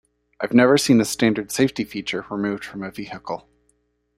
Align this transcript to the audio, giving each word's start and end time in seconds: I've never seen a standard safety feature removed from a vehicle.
I've 0.39 0.55
never 0.55 0.79
seen 0.79 0.99
a 0.99 1.05
standard 1.05 1.51
safety 1.51 1.83
feature 1.83 2.25
removed 2.31 2.65
from 2.65 2.81
a 2.81 2.89
vehicle. 2.89 3.47